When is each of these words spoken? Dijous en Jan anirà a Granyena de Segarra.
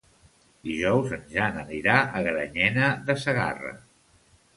Dijous 0.69 1.11
en 1.17 1.27
Jan 1.33 1.59
anirà 1.63 1.97
a 2.19 2.21
Granyena 2.29 2.89
de 3.11 3.17
Segarra. 3.25 3.75